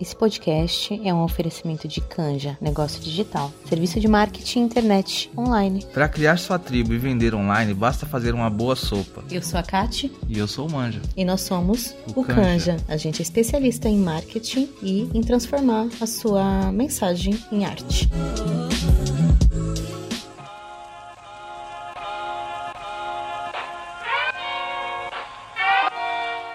Esse 0.00 0.14
podcast 0.14 1.00
é 1.04 1.12
um 1.12 1.24
oferecimento 1.24 1.88
de 1.88 2.00
Canja, 2.00 2.56
negócio 2.60 3.02
digital, 3.02 3.52
serviço 3.68 3.98
de 3.98 4.06
marketing 4.06 4.60
internet 4.60 5.28
online. 5.36 5.84
Para 5.92 6.08
criar 6.08 6.36
sua 6.36 6.56
tribo 6.56 6.94
e 6.94 6.98
vender 6.98 7.34
online, 7.34 7.74
basta 7.74 8.06
fazer 8.06 8.32
uma 8.32 8.48
boa 8.48 8.76
sopa. 8.76 9.24
Eu 9.28 9.42
sou 9.42 9.58
a 9.58 9.62
Kati. 9.62 10.12
E 10.28 10.38
eu 10.38 10.46
sou 10.46 10.68
o 10.68 10.72
Manja. 10.72 11.02
E 11.16 11.24
nós 11.24 11.40
somos 11.40 11.96
o, 12.14 12.20
o 12.20 12.24
Canja. 12.24 12.72
Canja. 12.72 12.76
A 12.86 12.96
gente 12.96 13.20
é 13.20 13.22
especialista 13.22 13.88
em 13.88 13.98
marketing 13.98 14.68
e 14.80 15.10
em 15.12 15.20
transformar 15.20 15.88
a 16.00 16.06
sua 16.06 16.70
mensagem 16.70 17.36
em 17.50 17.64
arte. 17.64 18.08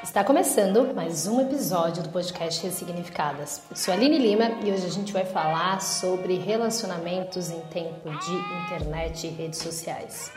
Está 0.03 0.21
começando 0.21 0.93
mais 0.93 1.27
um 1.27 1.39
episódio 1.39 2.03
do 2.03 2.09
podcast 2.09 2.61
Ressignificadas. 2.61 3.61
Eu 3.71 3.77
sou 3.77 3.93
a 3.93 3.97
Aline 3.97 4.17
Lima 4.19 4.51
e 4.61 4.69
hoje 4.69 4.85
a 4.85 4.89
gente 4.89 5.13
vai 5.13 5.23
falar 5.23 5.81
sobre 5.81 6.37
relacionamentos 6.37 7.49
em 7.49 7.61
tempo 7.71 8.09
de 8.09 8.33
internet 8.65 9.25
e 9.25 9.29
redes 9.29 9.59
sociais. 9.59 10.29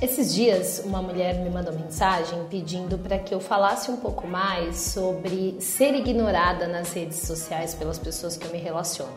Esses 0.00 0.34
dias, 0.34 0.82
uma 0.84 1.00
mulher 1.00 1.36
me 1.36 1.48
mandou 1.48 1.72
mensagem 1.72 2.46
pedindo 2.50 2.98
para 2.98 3.18
que 3.18 3.34
eu 3.34 3.40
falasse 3.40 3.90
um 3.90 3.96
pouco 3.96 4.26
mais 4.26 4.76
sobre 4.76 5.58
ser 5.60 5.94
ignorada 5.94 6.68
nas 6.68 6.92
redes 6.92 7.20
sociais 7.20 7.74
pelas 7.74 7.98
pessoas 7.98 8.36
que 8.36 8.46
eu 8.46 8.52
me 8.52 8.58
relaciono. 8.58 9.12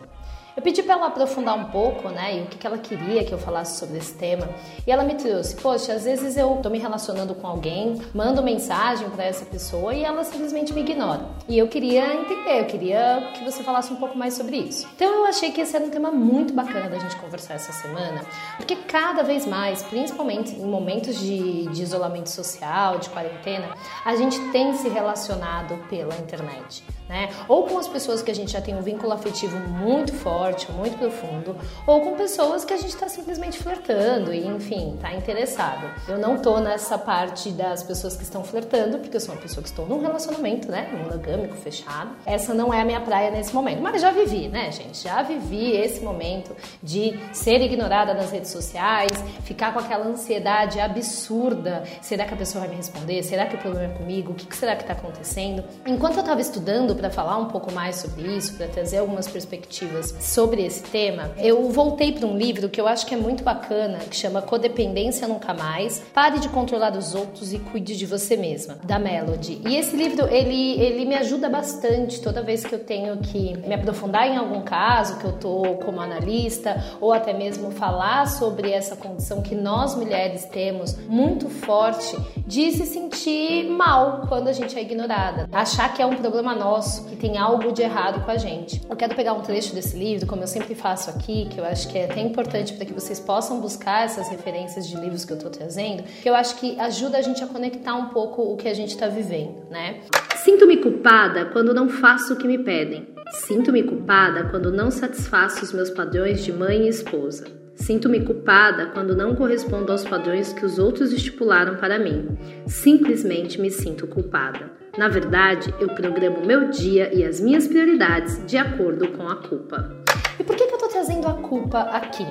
Eu 0.56 0.62
pedi 0.62 0.84
para 0.84 0.94
ela 0.94 1.06
aprofundar 1.06 1.58
um 1.58 1.64
pouco, 1.64 2.08
né, 2.08 2.38
e 2.38 2.42
o 2.42 2.46
que, 2.46 2.56
que 2.56 2.66
ela 2.66 2.78
queria 2.78 3.24
que 3.24 3.32
eu 3.32 3.38
falasse 3.38 3.76
sobre 3.76 3.98
esse 3.98 4.14
tema. 4.14 4.48
E 4.86 4.92
ela 4.92 5.02
me 5.02 5.14
trouxe, 5.14 5.56
poxa, 5.56 5.92
às 5.94 6.04
vezes 6.04 6.36
eu 6.36 6.60
tô 6.62 6.70
me 6.70 6.78
relacionando 6.78 7.34
com 7.34 7.44
alguém, 7.44 8.00
mando 8.14 8.40
mensagem 8.40 9.10
para 9.10 9.24
essa 9.24 9.44
pessoa 9.44 9.92
e 9.92 10.04
ela 10.04 10.22
simplesmente 10.22 10.72
me 10.72 10.82
ignora. 10.82 11.26
E 11.48 11.58
eu 11.58 11.66
queria 11.66 12.14
entender, 12.14 12.60
eu 12.60 12.66
queria 12.66 13.32
que 13.34 13.44
você 13.44 13.64
falasse 13.64 13.92
um 13.92 13.96
pouco 13.96 14.16
mais 14.16 14.34
sobre 14.34 14.56
isso. 14.56 14.86
Então 14.94 15.12
eu 15.12 15.24
achei 15.26 15.50
que 15.50 15.60
esse 15.60 15.74
era 15.74 15.84
um 15.84 15.90
tema 15.90 16.12
muito 16.12 16.54
bacana 16.54 16.88
da 16.88 17.00
gente 17.00 17.16
conversar 17.16 17.54
essa 17.54 17.72
semana, 17.72 18.24
porque 18.56 18.76
cada 18.76 19.24
vez 19.24 19.44
mais, 19.46 19.82
principalmente 19.82 20.54
em 20.54 20.66
momentos 20.66 21.18
de, 21.18 21.66
de 21.66 21.82
isolamento 21.82 22.30
social, 22.30 22.98
de 22.98 23.10
quarentena, 23.10 23.70
a 24.04 24.14
gente 24.14 24.38
tem 24.52 24.72
se 24.74 24.88
relacionado 24.88 25.76
pela 25.88 26.14
internet 26.14 26.84
né? 27.08 27.30
Ou 27.48 27.64
com 27.64 27.78
as 27.78 27.88
pessoas 27.88 28.22
que 28.22 28.30
a 28.30 28.34
gente 28.34 28.52
já 28.52 28.60
tem 28.60 28.74
um 28.74 28.82
vínculo 28.82 29.12
afetivo 29.12 29.58
muito 29.68 30.12
forte, 30.14 30.70
muito 30.72 30.98
profundo, 30.98 31.56
ou 31.86 32.00
com 32.00 32.16
pessoas 32.16 32.64
que 32.64 32.72
a 32.72 32.76
gente 32.76 32.94
está 32.94 33.08
simplesmente 33.08 33.58
flertando 33.58 34.32
e, 34.32 34.46
enfim, 34.46 34.94
está 34.96 35.12
interessado. 35.12 35.90
Eu 36.08 36.18
não 36.18 36.38
tô 36.38 36.58
nessa 36.60 36.96
parte 36.96 37.50
das 37.50 37.82
pessoas 37.82 38.16
que 38.16 38.22
estão 38.22 38.42
flertando, 38.42 38.98
porque 38.98 39.16
eu 39.16 39.20
sou 39.20 39.34
uma 39.34 39.40
pessoa 39.40 39.62
que 39.62 39.68
estou 39.68 39.86
num 39.86 40.00
relacionamento, 40.00 40.70
né? 40.70 40.88
Monogâmico, 40.92 41.54
fechado. 41.56 42.10
Essa 42.24 42.54
não 42.54 42.72
é 42.72 42.80
a 42.80 42.84
minha 42.84 43.00
praia 43.00 43.30
nesse 43.30 43.54
momento, 43.54 43.82
mas 43.82 44.00
já 44.00 44.10
vivi, 44.10 44.48
né, 44.48 44.70
gente? 44.72 45.02
Já 45.02 45.22
vivi 45.22 45.72
esse 45.72 46.00
momento 46.00 46.56
de 46.82 47.18
ser 47.32 47.60
ignorada 47.60 48.14
nas 48.14 48.30
redes 48.30 48.50
sociais, 48.50 49.12
ficar 49.42 49.72
com 49.72 49.78
aquela 49.78 50.06
ansiedade 50.06 50.80
absurda. 50.80 51.84
Será 52.00 52.24
que 52.24 52.34
a 52.34 52.36
pessoa 52.36 52.60
vai 52.60 52.70
me 52.70 52.76
responder? 52.76 53.22
Será 53.22 53.46
que 53.46 53.56
o 53.56 53.58
problema 53.58 53.92
é 53.92 53.96
comigo? 53.96 54.32
O 54.32 54.34
que 54.34 54.56
será 54.56 54.74
que 54.74 54.82
está 54.82 54.94
acontecendo? 54.94 55.64
Enquanto 55.86 56.14
eu 56.14 56.20
estava 56.20 56.40
estudando 56.40 56.93
para 56.94 57.10
falar 57.10 57.36
um 57.38 57.46
pouco 57.46 57.72
mais 57.72 57.96
sobre 57.96 58.36
isso, 58.36 58.56
para 58.56 58.68
trazer 58.68 58.98
algumas 58.98 59.28
perspectivas 59.28 60.14
sobre 60.20 60.64
esse 60.64 60.82
tema, 60.82 61.30
eu 61.38 61.70
voltei 61.70 62.12
para 62.12 62.26
um 62.26 62.36
livro 62.36 62.68
que 62.68 62.80
eu 62.80 62.86
acho 62.86 63.06
que 63.06 63.14
é 63.14 63.16
muito 63.16 63.42
bacana, 63.42 63.98
que 63.98 64.16
chama 64.16 64.42
Codependência 64.42 65.26
Nunca 65.28 65.52
Mais. 65.52 66.02
Pare 66.12 66.38
de 66.38 66.48
controlar 66.48 66.96
os 66.96 67.14
outros 67.14 67.52
e 67.52 67.58
cuide 67.58 67.96
de 67.96 68.06
você 68.06 68.36
mesma, 68.36 68.76
da 68.84 68.98
Melody. 68.98 69.60
E 69.68 69.76
esse 69.76 69.96
livro, 69.96 70.26
ele, 70.28 70.80
ele 70.80 71.04
me 71.04 71.14
ajuda 71.14 71.48
bastante 71.48 72.20
toda 72.20 72.42
vez 72.42 72.64
que 72.64 72.74
eu 72.74 72.78
tenho 72.78 73.16
que 73.18 73.56
me 73.66 73.74
aprofundar 73.74 74.28
em 74.28 74.36
algum 74.36 74.62
caso, 74.62 75.18
que 75.18 75.24
eu 75.24 75.32
tô 75.32 75.62
como 75.84 76.00
analista, 76.00 76.82
ou 77.00 77.12
até 77.12 77.32
mesmo 77.32 77.70
falar 77.70 78.26
sobre 78.26 78.70
essa 78.70 78.96
condição 78.96 79.42
que 79.42 79.54
nós 79.54 79.94
mulheres 79.94 80.44
temos 80.46 80.96
muito 81.08 81.48
forte 81.48 82.16
de 82.46 82.70
se 82.72 82.86
sentir 82.86 83.68
mal 83.70 84.26
quando 84.28 84.48
a 84.48 84.52
gente 84.52 84.78
é 84.78 84.82
ignorada. 84.82 85.48
Achar 85.52 85.92
que 85.92 86.02
é 86.02 86.06
um 86.06 86.16
problema 86.16 86.54
nosso 86.54 86.83
que 87.08 87.16
tem 87.16 87.38
algo 87.38 87.72
de 87.72 87.82
errado 87.82 88.24
com 88.24 88.30
a 88.30 88.36
gente. 88.36 88.80
Eu 88.88 88.96
quero 88.96 89.14
pegar 89.14 89.32
um 89.32 89.42
trecho 89.42 89.74
desse 89.74 89.96
livro, 89.96 90.26
como 90.26 90.42
eu 90.42 90.46
sempre 90.46 90.74
faço 90.74 91.10
aqui, 91.10 91.46
que 91.50 91.58
eu 91.58 91.64
acho 91.64 91.88
que 91.88 91.98
é 91.98 92.04
até 92.04 92.20
importante 92.20 92.72
para 92.74 92.84
que 92.84 92.92
vocês 92.92 93.18
possam 93.18 93.60
buscar 93.60 94.04
essas 94.04 94.28
referências 94.28 94.88
de 94.88 94.96
livros 94.96 95.24
que 95.24 95.32
eu 95.32 95.36
estou 95.36 95.50
trazendo, 95.50 96.02
que 96.02 96.28
eu 96.28 96.34
acho 96.34 96.56
que 96.56 96.78
ajuda 96.78 97.18
a 97.18 97.22
gente 97.22 97.42
a 97.42 97.46
conectar 97.46 97.94
um 97.94 98.08
pouco 98.10 98.42
o 98.42 98.56
que 98.56 98.68
a 98.68 98.74
gente 98.74 98.90
está 98.90 99.08
vivendo, 99.08 99.66
né? 99.70 100.00
Sinto-me 100.44 100.76
culpada 100.76 101.46
quando 101.46 101.72
não 101.72 101.88
faço 101.88 102.34
o 102.34 102.36
que 102.36 102.46
me 102.46 102.58
pedem. 102.58 103.08
Sinto-me 103.32 103.82
culpada 103.82 104.44
quando 104.44 104.70
não 104.70 104.90
satisfaço 104.90 105.64
os 105.64 105.72
meus 105.72 105.90
padrões 105.90 106.44
de 106.44 106.52
mãe 106.52 106.82
e 106.82 106.88
esposa. 106.88 107.46
Sinto-me 107.74 108.20
culpada 108.20 108.86
quando 108.86 109.16
não 109.16 109.34
correspondo 109.34 109.90
aos 109.90 110.04
padrões 110.04 110.52
que 110.52 110.64
os 110.64 110.78
outros 110.78 111.12
estipularam 111.12 111.76
para 111.76 111.98
mim. 111.98 112.38
Simplesmente 112.66 113.60
me 113.60 113.70
sinto 113.70 114.06
culpada. 114.06 114.83
Na 114.96 115.08
verdade, 115.08 115.74
eu 115.80 115.88
programo 115.88 116.46
meu 116.46 116.70
dia 116.70 117.12
e 117.12 117.24
as 117.24 117.40
minhas 117.40 117.66
prioridades 117.66 118.44
de 118.46 118.56
acordo 118.56 119.08
com 119.08 119.28
a 119.28 119.36
culpa. 119.36 119.90
E 120.38 120.44
por 120.44 120.54
que, 120.54 120.66
que 120.66 120.72
eu 120.72 120.76
estou 120.76 120.88
trazendo 120.88 121.26
a 121.26 121.34
culpa 121.34 121.80
aqui? 121.80 122.24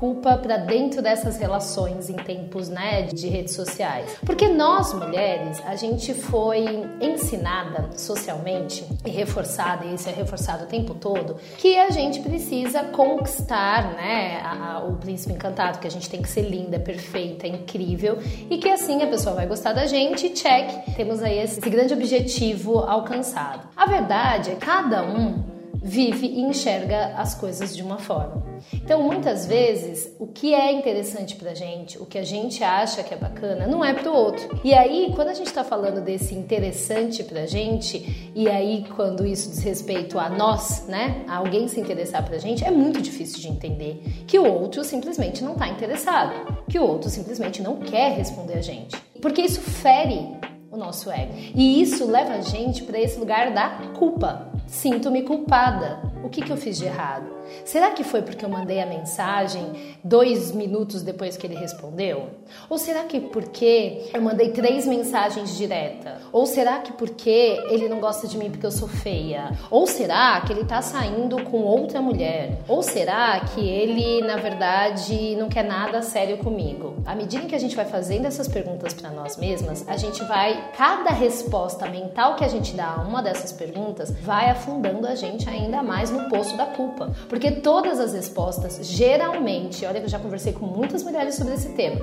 Culpa 0.00 0.38
para 0.38 0.56
dentro 0.56 1.02
dessas 1.02 1.36
relações 1.36 2.08
em 2.08 2.16
tempos 2.16 2.70
né, 2.70 3.02
de 3.02 3.28
redes 3.28 3.54
sociais. 3.54 4.16
Porque 4.24 4.48
nós 4.48 4.94
mulheres, 4.94 5.62
a 5.66 5.76
gente 5.76 6.14
foi 6.14 6.64
ensinada 7.02 7.90
socialmente 7.98 8.82
e 9.04 9.10
reforçada, 9.10 9.84
e 9.84 9.94
isso 9.94 10.08
é 10.08 10.12
reforçado 10.12 10.64
o 10.64 10.66
tempo 10.66 10.94
todo, 10.94 11.36
que 11.58 11.76
a 11.76 11.90
gente 11.90 12.20
precisa 12.20 12.82
conquistar 12.84 13.92
né, 13.92 14.40
a, 14.42 14.76
a, 14.76 14.84
o 14.84 14.96
príncipe 14.96 15.34
encantado, 15.34 15.78
que 15.78 15.86
a 15.86 15.90
gente 15.90 16.08
tem 16.08 16.22
que 16.22 16.30
ser 16.30 16.42
linda, 16.42 16.80
perfeita, 16.80 17.46
incrível 17.46 18.18
e 18.48 18.56
que 18.56 18.70
assim 18.70 19.02
a 19.02 19.06
pessoa 19.06 19.36
vai 19.36 19.46
gostar 19.46 19.74
da 19.74 19.84
gente. 19.84 20.30
Check, 20.30 20.94
temos 20.96 21.22
aí 21.22 21.38
esse 21.38 21.60
grande 21.60 21.92
objetivo 21.92 22.78
alcançado. 22.78 23.68
A 23.76 23.84
verdade 23.84 24.52
é 24.52 24.54
cada 24.54 25.02
um 25.02 25.49
vive 25.82 26.26
e 26.26 26.40
enxerga 26.42 27.14
as 27.16 27.34
coisas 27.34 27.76
de 27.76 27.82
uma 27.82 27.98
forma. 27.98 28.42
Então, 28.74 29.02
muitas 29.02 29.46
vezes, 29.46 30.14
o 30.18 30.26
que 30.26 30.54
é 30.54 30.72
interessante 30.72 31.36
pra 31.36 31.54
gente, 31.54 31.98
o 31.98 32.06
que 32.06 32.18
a 32.18 32.24
gente 32.24 32.62
acha 32.62 33.02
que 33.02 33.14
é 33.14 33.16
bacana, 33.16 33.66
não 33.66 33.84
é 33.84 33.94
pro 33.94 34.12
outro. 34.12 34.60
E 34.62 34.74
aí, 34.74 35.12
quando 35.14 35.28
a 35.28 35.34
gente 35.34 35.52
tá 35.52 35.64
falando 35.64 36.02
desse 36.02 36.34
interessante 36.34 37.24
pra 37.24 37.46
gente, 37.46 38.30
e 38.34 38.48
aí 38.48 38.84
quando 38.94 39.26
isso 39.26 39.50
diz 39.50 39.60
respeito 39.60 40.18
a 40.18 40.28
nós, 40.28 40.86
né, 40.86 41.24
a 41.26 41.36
alguém 41.36 41.66
se 41.68 41.80
interessar 41.80 42.24
pra 42.24 42.38
gente, 42.38 42.64
é 42.64 42.70
muito 42.70 43.00
difícil 43.00 43.40
de 43.40 43.48
entender 43.48 44.02
que 44.26 44.38
o 44.38 44.46
outro 44.46 44.84
simplesmente 44.84 45.42
não 45.42 45.54
tá 45.54 45.68
interessado, 45.68 46.62
que 46.68 46.78
o 46.78 46.86
outro 46.86 47.08
simplesmente 47.08 47.62
não 47.62 47.76
quer 47.76 48.12
responder 48.12 48.54
a 48.54 48.62
gente. 48.62 48.96
Porque 49.20 49.42
isso 49.42 49.60
fere 49.60 50.36
o 50.70 50.76
nosso 50.76 51.10
ego. 51.10 51.32
E 51.54 51.82
isso 51.82 52.06
leva 52.06 52.34
a 52.34 52.40
gente 52.40 52.84
para 52.84 52.98
esse 52.98 53.18
lugar 53.18 53.52
da 53.52 53.90
culpa. 53.98 54.49
Sinto-me 54.70 55.22
culpada. 55.24 56.00
O 56.22 56.28
que, 56.28 56.40
que 56.40 56.52
eu 56.52 56.56
fiz 56.56 56.78
de 56.78 56.86
errado? 56.86 57.39
Será 57.64 57.90
que 57.90 58.04
foi 58.04 58.22
porque 58.22 58.44
eu 58.44 58.48
mandei 58.48 58.80
a 58.80 58.86
mensagem 58.86 59.96
dois 60.02 60.52
minutos 60.52 61.02
depois 61.02 61.36
que 61.36 61.46
ele 61.46 61.56
respondeu? 61.56 62.28
Ou 62.68 62.78
será 62.78 63.04
que 63.04 63.20
porque 63.20 64.10
eu 64.12 64.22
mandei 64.22 64.50
três 64.50 64.86
mensagens 64.86 65.56
direta? 65.56 66.18
Ou 66.32 66.46
será 66.46 66.78
que 66.78 66.92
porque 66.92 67.60
ele 67.68 67.88
não 67.88 68.00
gosta 68.00 68.26
de 68.26 68.36
mim 68.38 68.50
porque 68.50 68.66
eu 68.66 68.72
sou 68.72 68.88
feia? 68.88 69.56
Ou 69.70 69.86
será 69.86 70.40
que 70.40 70.52
ele 70.52 70.64
tá 70.64 70.82
saindo 70.82 71.42
com 71.44 71.58
outra 71.58 72.00
mulher? 72.00 72.58
Ou 72.68 72.82
será 72.82 73.40
que 73.40 73.60
ele, 73.60 74.22
na 74.22 74.36
verdade, 74.36 75.36
não 75.36 75.48
quer 75.48 75.64
nada 75.64 76.02
sério 76.02 76.38
comigo? 76.38 76.96
À 77.04 77.14
medida 77.14 77.46
que 77.46 77.54
a 77.54 77.58
gente 77.58 77.76
vai 77.76 77.84
fazendo 77.84 78.26
essas 78.26 78.48
perguntas 78.48 78.94
para 78.94 79.10
nós 79.10 79.36
mesmas, 79.36 79.86
a 79.88 79.96
gente 79.96 80.22
vai, 80.24 80.70
cada 80.76 81.10
resposta 81.10 81.88
mental 81.88 82.36
que 82.36 82.44
a 82.44 82.48
gente 82.48 82.74
dá 82.74 82.94
a 82.96 83.02
uma 83.02 83.22
dessas 83.22 83.52
perguntas, 83.52 84.10
vai 84.22 84.50
afundando 84.50 85.06
a 85.06 85.14
gente 85.14 85.48
ainda 85.48 85.82
mais 85.82 86.10
no 86.10 86.28
poço 86.28 86.56
da 86.56 86.66
culpa. 86.66 87.10
Porque 87.28 87.39
todas 87.48 88.00
as 88.00 88.12
respostas, 88.12 88.78
geralmente, 88.82 89.86
olha 89.86 90.00
que 90.00 90.06
eu 90.06 90.10
já 90.10 90.18
conversei 90.18 90.52
com 90.52 90.66
muitas 90.66 91.02
mulheres 91.04 91.36
sobre 91.36 91.54
esse 91.54 91.70
tema, 91.70 92.00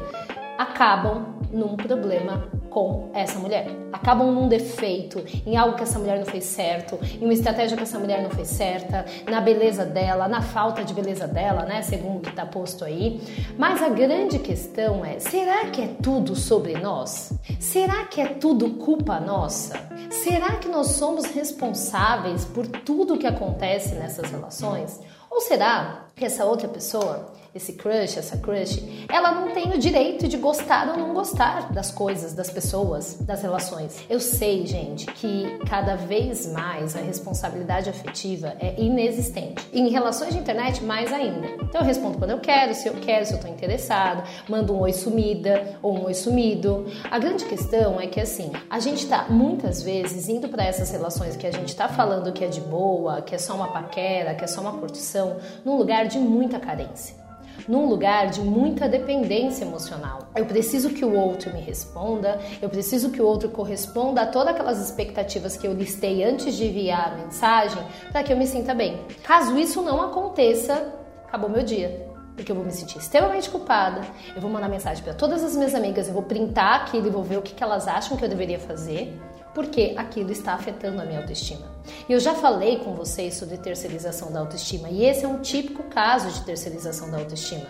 acabam 0.58 1.38
num 1.52 1.76
problema 1.76 2.50
com 2.70 3.10
essa 3.14 3.40
mulher. 3.40 3.68
Acabam 3.92 4.32
num 4.32 4.48
defeito, 4.48 5.24
em 5.46 5.56
algo 5.58 5.76
que 5.76 5.84
essa 5.84 5.98
mulher 5.98 6.20
não 6.20 6.26
fez 6.26 6.44
certo, 6.44 7.00
em 7.20 7.24
uma 7.24 7.34
estratégia 7.34 7.76
que 7.76 7.84
essa 7.84 7.98
mulher 7.98 8.22
não 8.22 8.30
fez 8.30 8.50
certa, 8.50 9.06
na 9.26 9.42
beleza 9.42 9.86
dela, 9.86 10.28
na 10.28 10.42
falta 10.42 10.84
de 10.84 10.94
beleza 10.94 11.28
dela, 11.28 11.64
né, 11.64 11.82
segundo 11.82 12.18
o 12.18 12.22
que 12.22 12.30
está 12.30 12.46
posto 12.46 12.84
aí. 12.84 13.22
Mas 13.58 13.82
a 13.82 13.90
grande 13.90 14.40
questão 14.40 15.04
é: 15.04 15.20
será 15.20 15.66
que 15.72 15.82
é 15.82 15.88
tudo 15.88 16.36
sobre 16.36 16.78
nós? 16.78 17.34
Será 17.60 18.06
que 18.06 18.22
é 18.22 18.28
tudo 18.28 18.72
culpa 18.72 19.20
nossa? 19.20 19.88
Será 20.10 20.58
que 20.58 20.68
nós 20.68 20.88
somos 20.88 21.26
responsáveis 21.26 22.46
por 22.46 22.68
tudo 22.68 23.16
o 23.16 23.18
que 23.18 23.28
acontece 23.28 23.96
nessas 23.96 24.30
relações? 24.30 25.00
Ou 25.38 25.42
será 25.42 26.06
que 26.16 26.26
essa 26.26 26.46
outra 26.46 26.68
pessoa 26.68 27.32
esse 27.58 27.74
crush, 27.74 28.18
essa 28.18 28.38
crush, 28.38 28.82
ela 29.10 29.32
não 29.32 29.52
tem 29.52 29.74
o 29.74 29.78
direito 29.78 30.28
de 30.28 30.38
gostar 30.38 30.90
ou 30.90 30.98
não 30.98 31.14
gostar 31.14 31.74
das 31.74 31.92
coisas, 31.92 32.34
das 32.34 32.50
pessoas, 32.50 33.18
das 33.22 33.42
relações. 33.42 34.06
Eu 34.10 34.20
sei, 34.20 34.66
gente, 34.66 35.06
que 35.08 35.60
cada 35.70 35.96
vez 35.96 36.52
mais 36.52 36.96
a 36.96 37.00
responsabilidade 37.00 37.90
afetiva 37.90 38.56
é 38.60 38.80
inexistente. 38.80 39.68
Em 39.74 39.90
relações 39.90 40.34
de 40.34 40.40
internet, 40.40 40.84
mais 40.84 41.12
ainda. 41.12 41.48
Então 41.64 41.82
eu 41.82 41.88
respondo 41.88 42.18
quando 42.18 42.32
eu 42.32 42.40
quero, 42.40 42.74
se 42.74 42.88
eu 42.88 42.94
quero, 42.94 43.26
se 43.26 43.34
eu 43.34 43.40
tô 43.40 43.48
interessado, 43.48 44.24
mando 44.48 44.74
um 44.74 44.80
oi 44.80 44.94
sumida 44.94 45.78
ou 45.82 45.98
um 45.98 46.06
oi 46.06 46.14
sumido. 46.14 46.86
A 47.10 47.20
grande 47.20 47.46
questão 47.46 48.00
é 48.00 48.08
que 48.08 48.20
assim, 48.20 48.52
a 48.70 48.80
gente 48.80 49.08
tá 49.08 49.28
muitas 49.30 49.82
vezes 49.82 50.30
indo 50.30 50.48
para 50.48 50.64
essas 50.64 50.92
relações 50.92 51.36
que 51.36 51.48
a 51.48 51.52
gente 51.52 51.76
tá 51.76 51.88
falando 51.90 52.32
que 52.32 52.44
é 52.44 52.48
de 52.48 52.62
boa, 52.62 53.22
que 53.22 53.34
é 53.34 53.38
só 53.38 53.56
uma 53.56 53.68
paquera, 53.68 54.36
que 54.36 54.44
é 54.44 54.48
só 54.48 54.62
uma 54.62 54.74
curtição, 54.74 55.38
num 55.66 55.76
lugar 55.76 56.08
de 56.08 56.20
muita 56.20 56.60
carência 56.60 57.27
num 57.68 57.88
lugar 57.88 58.30
de 58.30 58.42
muita 58.42 58.88
dependência 58.88 59.64
emocional. 59.64 60.30
Eu 60.36 60.46
preciso 60.46 60.90
que 60.90 61.06
o 61.06 61.14
outro 61.14 61.54
me 61.54 61.62
responda, 61.62 62.40
eu 62.62 62.70
preciso 62.70 63.10
que 63.10 63.22
o 63.22 63.26
outro 63.26 63.50
corresponda 63.50 64.22
a 64.22 64.26
todas 64.26 64.54
aquelas 64.54 64.80
expectativas 64.80 65.56
que 65.56 65.68
eu 65.68 65.74
listei 65.74 66.24
antes 66.24 66.56
de 66.56 66.66
enviar 66.66 67.14
a 67.14 67.16
mensagem 67.16 67.82
para 68.12 68.24
que 68.24 68.34
eu 68.34 68.38
me 68.38 68.48
sinta 68.48 68.74
bem. 68.74 69.00
Caso 69.24 69.58
isso 69.58 69.82
não 69.82 70.02
aconteça, 70.02 70.94
acabou 71.28 71.50
meu 71.50 71.64
dia 71.64 72.08
porque 72.38 72.52
eu 72.52 72.56
vou 72.56 72.64
me 72.64 72.72
sentir 72.72 73.00
extremamente 73.00 73.50
culpada. 73.50 74.02
Eu 74.36 74.40
vou 74.40 74.50
mandar 74.50 74.70
mensagem 74.70 75.04
para 75.04 75.16
todas 75.16 75.44
as 75.44 75.56
minhas 75.56 75.74
amigas, 75.74 76.08
eu 76.08 76.14
vou 76.14 76.22
printar 76.22 76.82
aquilo 76.82 77.08
e 77.08 77.10
vou 77.10 77.24
ver 77.24 77.38
o 77.38 77.42
que, 77.42 77.56
que 77.56 77.64
elas 77.64 77.88
acham 77.88 78.16
que 78.16 78.24
eu 78.24 78.30
deveria 78.30 78.60
fazer 78.60 79.20
porque 79.58 79.96
aquilo 79.98 80.32
está 80.32 80.54
afetando 80.54 81.02
a 81.02 81.04
minha 81.04 81.20
autoestima. 81.20 81.66
Eu 82.08 82.20
já 82.20 82.36
falei 82.36 82.78
com 82.78 82.94
vocês 82.94 83.34
sobre 83.34 83.58
terceirização 83.58 84.32
da 84.32 84.40
autoestima, 84.40 84.88
e 84.88 85.04
esse 85.04 85.26
é 85.26 85.28
um 85.28 85.40
típico 85.40 85.82
caso 85.86 86.30
de 86.30 86.46
terceirização 86.46 87.10
da 87.10 87.18
autoestima. 87.18 87.66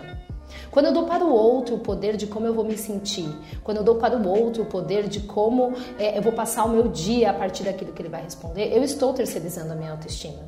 Quando 0.69 0.87
eu 0.87 0.91
dou 0.91 1.05
para 1.05 1.23
o 1.23 1.31
outro 1.31 1.75
o 1.75 1.79
poder 1.79 2.17
de 2.17 2.27
como 2.27 2.45
eu 2.45 2.53
vou 2.53 2.65
me 2.65 2.77
sentir, 2.77 3.33
quando 3.63 3.77
eu 3.77 3.85
dou 3.85 3.95
para 3.95 4.17
o 4.17 4.27
outro 4.27 4.63
o 4.63 4.65
poder 4.65 5.07
de 5.07 5.21
como 5.21 5.75
é, 5.97 6.17
eu 6.17 6.21
vou 6.21 6.33
passar 6.33 6.65
o 6.65 6.69
meu 6.69 6.89
dia 6.89 7.31
a 7.31 7.33
partir 7.33 7.63
daquilo 7.63 7.93
que 7.93 8.01
ele 8.01 8.09
vai 8.09 8.21
responder, 8.21 8.75
eu 8.75 8.83
estou 8.83 9.13
terceirizando 9.13 9.71
a 9.71 9.75
minha 9.75 9.91
autoestima. 9.91 10.43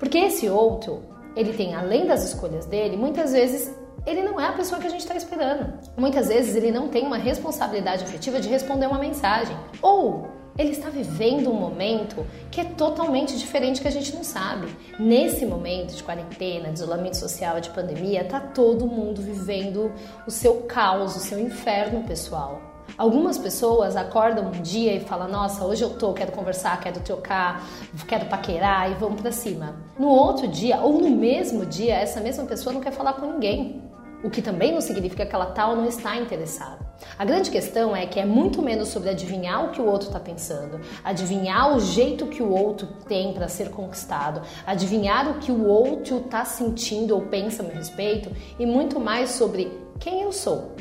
Porque 0.00 0.18
esse 0.18 0.50
outro, 0.50 1.04
ele 1.36 1.52
tem, 1.52 1.76
além 1.76 2.08
das 2.08 2.24
escolhas 2.24 2.66
dele, 2.66 2.96
muitas 2.96 3.30
vezes 3.30 3.72
ele 4.04 4.24
não 4.24 4.40
é 4.40 4.48
a 4.48 4.52
pessoa 4.52 4.80
que 4.80 4.88
a 4.88 4.90
gente 4.90 5.02
está 5.02 5.14
esperando. 5.14 5.74
Muitas 5.96 6.26
vezes 6.26 6.56
ele 6.56 6.72
não 6.72 6.88
tem 6.88 7.06
uma 7.06 7.18
responsabilidade 7.18 8.02
afetiva 8.02 8.40
de 8.40 8.48
responder 8.48 8.86
uma 8.86 8.98
mensagem. 8.98 9.56
Ou 9.80 10.41
ele 10.58 10.70
está 10.70 10.90
vivendo 10.90 11.50
um 11.50 11.54
momento 11.54 12.26
que 12.50 12.60
é 12.60 12.64
totalmente 12.64 13.38
diferente 13.38 13.80
que 13.80 13.88
a 13.88 13.92
gente 13.92 14.14
não 14.14 14.22
sabe. 14.24 14.68
Nesse 14.98 15.46
momento 15.46 15.94
de 15.94 16.02
quarentena, 16.02 16.68
de 16.68 16.74
isolamento 16.74 17.16
social, 17.16 17.60
de 17.60 17.70
pandemia, 17.70 18.24
tá 18.24 18.40
todo 18.40 18.86
mundo 18.86 19.22
vivendo 19.22 19.92
o 20.26 20.30
seu 20.30 20.62
caos, 20.62 21.16
o 21.16 21.20
seu 21.20 21.38
inferno 21.38 22.04
pessoal. 22.04 22.60
Algumas 22.98 23.38
pessoas 23.38 23.96
acordam 23.96 24.48
um 24.48 24.62
dia 24.62 24.94
e 24.94 25.00
falam: 25.00 25.28
Nossa, 25.28 25.64
hoje 25.64 25.82
eu 25.82 25.90
tô, 25.90 26.12
quero 26.12 26.32
conversar, 26.32 26.78
quero 26.80 27.00
trocar, 27.00 27.64
quero 28.06 28.26
paquerar 28.26 28.90
e 28.90 28.94
vamos 28.94 29.20
para 29.20 29.32
cima. 29.32 29.76
No 29.98 30.08
outro 30.08 30.46
dia, 30.48 30.78
ou 30.80 31.00
no 31.00 31.10
mesmo 31.10 31.64
dia, 31.64 31.94
essa 31.94 32.20
mesma 32.20 32.44
pessoa 32.44 32.72
não 32.72 32.80
quer 32.80 32.92
falar 32.92 33.14
com 33.14 33.26
ninguém 33.26 33.92
o 34.22 34.30
que 34.30 34.40
também 34.40 34.72
não 34.72 34.80
significa 34.80 35.26
que 35.26 35.34
ela 35.34 35.46
tal 35.46 35.70
tá 35.70 35.76
não 35.76 35.86
está 35.86 36.16
interessada. 36.16 36.91
A 37.18 37.24
grande 37.24 37.50
questão 37.50 37.94
é 37.94 38.06
que 38.06 38.18
é 38.18 38.24
muito 38.24 38.62
menos 38.62 38.88
sobre 38.88 39.10
adivinhar 39.10 39.64
o 39.64 39.70
que 39.70 39.80
o 39.80 39.86
outro 39.86 40.08
está 40.08 40.20
pensando, 40.20 40.80
adivinhar 41.04 41.76
o 41.76 41.80
jeito 41.80 42.26
que 42.26 42.42
o 42.42 42.50
outro 42.50 42.86
tem 43.06 43.32
para 43.32 43.48
ser 43.48 43.70
conquistado, 43.70 44.42
adivinhar 44.66 45.30
o 45.30 45.38
que 45.38 45.52
o 45.52 45.66
outro 45.66 46.18
está 46.18 46.44
sentindo 46.44 47.14
ou 47.14 47.22
pensa 47.22 47.62
a 47.62 47.66
meu 47.66 47.74
respeito 47.74 48.30
e 48.58 48.66
muito 48.66 48.98
mais 48.98 49.30
sobre 49.30 49.72
quem 49.98 50.22
eu 50.22 50.32
sou. 50.32 50.72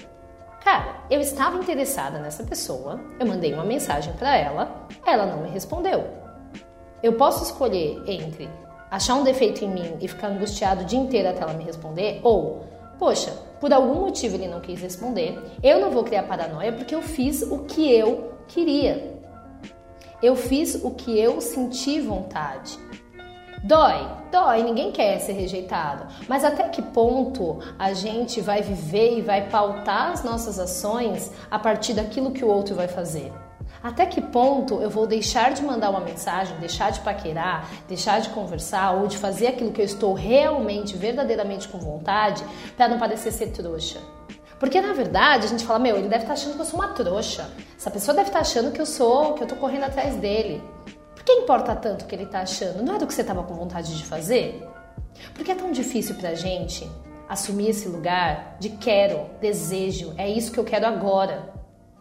Cara, 0.63 1.01
eu 1.09 1.19
estava 1.19 1.57
interessada 1.57 2.19
nessa 2.19 2.43
pessoa, 2.43 2.99
eu 3.19 3.25
mandei 3.25 3.53
uma 3.53 3.65
mensagem 3.65 4.13
para 4.13 4.37
ela, 4.37 4.87
ela 5.05 5.25
não 5.25 5.41
me 5.41 5.49
respondeu. 5.49 6.05
Eu 7.01 7.13
posso 7.13 7.43
escolher 7.43 8.03
entre 8.05 8.47
achar 8.91 9.15
um 9.15 9.23
defeito 9.23 9.65
em 9.65 9.69
mim 9.69 9.97
e 9.99 10.07
ficar 10.07 10.27
angustiado 10.27 10.83
o 10.83 10.85
dia 10.85 10.99
inteiro 10.99 11.29
até 11.29 11.41
ela 11.41 11.53
me 11.53 11.63
responder 11.63 12.19
ou 12.23 12.69
Poxa, 13.01 13.33
por 13.61 13.71
algum 13.71 14.01
motivo 14.01 14.35
ele 14.35 14.47
não 14.47 14.59
quis 14.59 14.81
responder. 14.81 15.39
Eu 15.61 15.79
não 15.79 15.91
vou 15.91 16.03
criar 16.03 16.23
paranoia 16.23 16.73
porque 16.73 16.95
eu 16.95 17.01
fiz 17.03 17.43
o 17.43 17.59
que 17.59 17.89
eu 17.89 18.33
queria. 18.47 19.21
Eu 20.21 20.35
fiz 20.35 20.75
o 20.83 20.91
que 20.91 21.17
eu 21.17 21.39
senti 21.39 22.01
vontade. 22.01 22.77
Dói, 23.63 24.07
dói, 24.31 24.63
ninguém 24.63 24.91
quer 24.91 25.19
ser 25.19 25.33
rejeitado. 25.33 26.07
Mas 26.27 26.43
até 26.43 26.67
que 26.69 26.81
ponto 26.81 27.59
a 27.77 27.93
gente 27.93 28.41
vai 28.41 28.63
viver 28.63 29.19
e 29.19 29.21
vai 29.21 29.47
pautar 29.49 30.11
as 30.11 30.23
nossas 30.23 30.57
ações 30.57 31.31
a 31.49 31.59
partir 31.59 31.93
daquilo 31.93 32.31
que 32.31 32.43
o 32.43 32.47
outro 32.47 32.73
vai 32.73 32.87
fazer? 32.87 33.31
Até 33.83 34.05
que 34.05 34.21
ponto 34.21 34.75
eu 34.75 34.89
vou 34.89 35.07
deixar 35.07 35.53
de 35.53 35.63
mandar 35.63 35.89
uma 35.89 36.01
mensagem, 36.01 36.55
deixar 36.57 36.91
de 36.91 36.99
paquerar, 36.99 37.67
deixar 37.87 38.21
de 38.21 38.29
conversar 38.29 38.91
ou 38.91 39.07
de 39.07 39.17
fazer 39.17 39.47
aquilo 39.47 39.71
que 39.71 39.81
eu 39.81 39.85
estou 39.85 40.13
realmente, 40.13 40.95
verdadeiramente 40.95 41.67
com 41.67 41.79
vontade 41.79 42.43
para 42.77 42.87
não 42.87 42.99
parecer 42.99 43.31
ser 43.31 43.47
trouxa? 43.47 43.99
Porque 44.59 44.79
na 44.79 44.93
verdade 44.93 45.45
a 45.45 45.49
gente 45.49 45.65
fala, 45.65 45.79
meu, 45.79 45.97
ele 45.97 46.07
deve 46.07 46.23
estar 46.23 46.27
tá 46.27 46.33
achando 46.33 46.53
que 46.53 46.61
eu 46.61 46.65
sou 46.65 46.79
uma 46.79 46.89
trouxa. 46.89 47.49
Essa 47.75 47.89
pessoa 47.89 48.15
deve 48.15 48.29
estar 48.29 48.39
tá 48.39 48.45
achando 48.45 48.71
que 48.71 48.79
eu 48.79 48.85
sou, 48.85 49.33
que 49.33 49.41
eu 49.41 49.47
tô 49.47 49.55
correndo 49.55 49.85
atrás 49.85 50.15
dele. 50.17 50.61
Por 51.15 51.23
que 51.23 51.31
importa 51.33 51.75
tanto 51.75 52.05
o 52.05 52.07
que 52.07 52.13
ele 52.13 52.25
está 52.25 52.41
achando? 52.41 52.83
Não 52.83 52.95
é 52.95 52.99
do 52.99 53.07
que 53.07 53.13
você 53.13 53.21
estava 53.21 53.41
com 53.41 53.55
vontade 53.55 53.97
de 53.97 54.05
fazer? 54.05 54.63
Por 55.33 55.43
que 55.43 55.51
é 55.51 55.55
tão 55.55 55.71
difícil 55.71 56.13
pra 56.15 56.35
gente 56.35 56.87
assumir 57.27 57.69
esse 57.69 57.87
lugar 57.87 58.57
de 58.59 58.69
quero, 58.69 59.25
desejo, 59.39 60.13
é 60.17 60.29
isso 60.29 60.51
que 60.51 60.59
eu 60.59 60.63
quero 60.63 60.85
agora? 60.85 61.51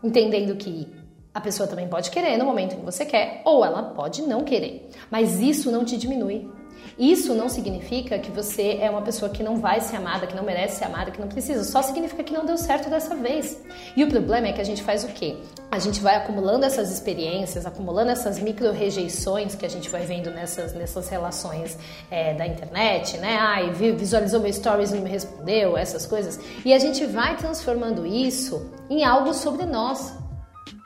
Entendendo 0.02 0.54
que 0.56 0.99
a 1.32 1.40
pessoa 1.40 1.68
também 1.68 1.88
pode 1.88 2.10
querer 2.10 2.36
no 2.36 2.44
momento 2.44 2.76
que 2.76 2.84
você 2.84 3.04
quer, 3.04 3.42
ou 3.44 3.64
ela 3.64 3.82
pode 3.82 4.22
não 4.22 4.42
querer. 4.42 4.88
Mas 5.10 5.40
isso 5.40 5.70
não 5.70 5.84
te 5.84 5.96
diminui. 5.96 6.50
Isso 6.98 7.34
não 7.34 7.48
significa 7.48 8.18
que 8.18 8.30
você 8.30 8.78
é 8.80 8.90
uma 8.90 9.00
pessoa 9.00 9.30
que 9.30 9.42
não 9.42 9.56
vai 9.56 9.80
ser 9.80 9.96
amada, 9.96 10.26
que 10.26 10.36
não 10.36 10.42
merece 10.42 10.78
ser 10.78 10.84
amada, 10.84 11.10
que 11.10 11.18
não 11.18 11.28
precisa. 11.28 11.64
Só 11.64 11.80
significa 11.80 12.22
que 12.22 12.32
não 12.32 12.44
deu 12.44 12.58
certo 12.58 12.90
dessa 12.90 13.14
vez. 13.14 13.58
E 13.96 14.04
o 14.04 14.08
problema 14.08 14.48
é 14.48 14.52
que 14.52 14.60
a 14.60 14.64
gente 14.64 14.82
faz 14.82 15.02
o 15.02 15.08
quê? 15.08 15.36
A 15.70 15.78
gente 15.78 16.00
vai 16.00 16.16
acumulando 16.16 16.66
essas 16.66 16.92
experiências, 16.92 17.64
acumulando 17.64 18.10
essas 18.10 18.38
micro 18.38 18.70
rejeições 18.72 19.54
que 19.54 19.64
a 19.64 19.68
gente 19.68 19.88
vai 19.88 20.04
vendo 20.04 20.30
nessas, 20.30 20.74
nessas 20.74 21.08
relações 21.08 21.78
é, 22.10 22.34
da 22.34 22.46
internet, 22.46 23.16
né? 23.16 23.38
Ai, 23.40 23.70
visualizou 23.70 24.40
meu 24.40 24.52
stories 24.52 24.90
e 24.90 24.96
não 24.96 25.02
me 25.02 25.10
respondeu, 25.10 25.78
essas 25.78 26.04
coisas. 26.04 26.38
E 26.64 26.74
a 26.74 26.78
gente 26.78 27.06
vai 27.06 27.34
transformando 27.36 28.06
isso 28.06 28.70
em 28.90 29.04
algo 29.04 29.32
sobre 29.32 29.64
nós. 29.64 30.12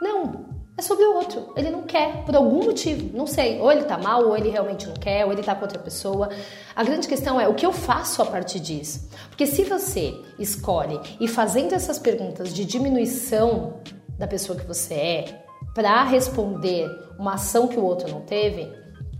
Não, 0.00 0.46
é 0.76 0.82
sobre 0.82 1.04
o 1.04 1.14
outro. 1.14 1.52
Ele 1.56 1.70
não 1.70 1.82
quer, 1.82 2.24
por 2.24 2.34
algum 2.34 2.64
motivo. 2.64 3.16
Não 3.16 3.26
sei. 3.26 3.60
Ou 3.60 3.70
ele 3.70 3.84
tá 3.84 3.96
mal, 3.96 4.26
ou 4.26 4.36
ele 4.36 4.50
realmente 4.50 4.86
não 4.86 4.94
quer, 4.94 5.24
ou 5.24 5.32
ele 5.32 5.42
tá 5.42 5.54
com 5.54 5.62
outra 5.62 5.78
pessoa. 5.78 6.30
A 6.74 6.82
grande 6.82 7.06
questão 7.06 7.40
é 7.40 7.46
o 7.46 7.54
que 7.54 7.64
eu 7.64 7.72
faço 7.72 8.20
a 8.20 8.26
partir 8.26 8.58
disso. 8.58 9.08
Porque 9.28 9.46
se 9.46 9.62
você 9.64 10.14
escolhe 10.38 11.00
e 11.20 11.28
fazendo 11.28 11.74
essas 11.74 11.98
perguntas 11.98 12.52
de 12.52 12.64
diminuição 12.64 13.74
da 14.18 14.26
pessoa 14.26 14.58
que 14.58 14.66
você 14.66 14.94
é 14.94 15.44
para 15.74 16.02
responder 16.04 16.88
uma 17.18 17.34
ação 17.34 17.68
que 17.68 17.78
o 17.78 17.84
outro 17.84 18.08
não 18.10 18.22
teve, 18.22 18.68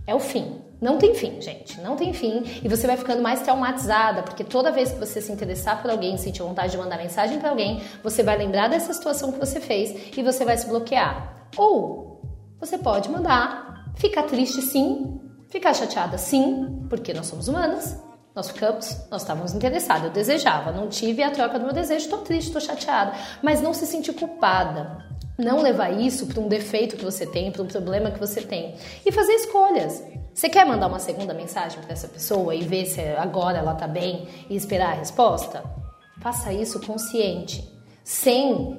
é 0.05 0.13
o 0.13 0.19
fim. 0.19 0.64
Não 0.81 0.97
tem 0.97 1.15
fim, 1.15 1.39
gente, 1.41 1.79
não 1.81 1.95
tem 1.95 2.13
fim. 2.13 2.43
E 2.63 2.67
você 2.67 2.85
vai 2.85 2.97
ficando 2.97 3.21
mais 3.21 3.41
traumatizada, 3.41 4.23
porque 4.23 4.43
toda 4.43 4.71
vez 4.71 4.91
que 4.91 4.99
você 4.99 5.21
se 5.21 5.31
interessar 5.31 5.81
por 5.81 5.89
alguém, 5.89 6.17
sentir 6.17 6.41
vontade 6.41 6.71
de 6.71 6.77
mandar 6.77 6.97
mensagem 6.97 7.39
para 7.39 7.49
alguém, 7.49 7.81
você 8.03 8.23
vai 8.23 8.37
lembrar 8.37 8.67
dessa 8.67 8.93
situação 8.93 9.31
que 9.31 9.39
você 9.39 9.59
fez 9.59 10.15
e 10.17 10.21
você 10.21 10.43
vai 10.43 10.57
se 10.57 10.67
bloquear. 10.67 11.47
Ou 11.57 12.21
você 12.59 12.77
pode 12.77 13.09
mandar, 13.09 13.85
ficar 13.95 14.23
triste 14.23 14.61
sim, 14.61 15.19
ficar 15.49 15.73
chateada 15.73 16.17
sim, 16.17 16.85
porque 16.89 17.13
nós 17.13 17.27
somos 17.27 17.47
humanas, 17.47 17.97
nós 18.35 18.49
ficamos, 18.49 18.97
nós 19.09 19.21
estávamos 19.21 19.53
interessados, 19.53 20.05
eu 20.05 20.11
desejava, 20.11 20.71
não 20.71 20.89
tive 20.89 21.23
a 21.23 21.31
troca 21.31 21.57
do 21.57 21.63
meu 21.63 21.73
desejo, 21.73 22.03
estou 22.03 22.19
triste, 22.19 22.47
estou 22.47 22.61
chateada, 22.61 23.13
mas 23.41 23.61
não 23.61 23.73
se 23.73 23.85
sentir 23.85 24.13
culpada. 24.13 25.05
Não 25.37 25.61
levar 25.61 25.91
isso 25.91 26.27
para 26.27 26.39
um 26.39 26.47
defeito 26.47 26.95
que 26.95 27.03
você 27.03 27.25
tem, 27.25 27.51
para 27.51 27.61
um 27.61 27.67
problema 27.67 28.09
que 28.09 28.19
você 28.19 28.41
tem. 28.41 28.75
E 29.05 29.11
fazer 29.11 29.33
escolhas. 29.33 30.01
Você 30.35 30.49
quer 30.49 30.65
mandar 30.65 30.87
uma 30.87 30.99
segunda 30.99 31.33
mensagem 31.33 31.79
para 31.81 31.93
essa 31.93 32.09
pessoa 32.09 32.53
e 32.53 32.61
ver 32.61 32.85
se 32.87 32.99
agora 32.99 33.57
ela 33.57 33.71
está 33.71 33.87
bem 33.87 34.27
e 34.49 34.55
esperar 34.57 34.89
a 34.89 34.95
resposta? 34.95 35.63
Faça 36.21 36.51
isso 36.51 36.77
consciente, 36.85 37.63
sem 38.03 38.77